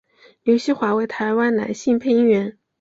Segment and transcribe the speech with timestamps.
[0.41, 2.57] 刘锡华为台湾男性配音员。